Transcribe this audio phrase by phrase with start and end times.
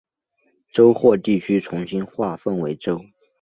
[0.73, 2.99] 州或地区重新划分为州。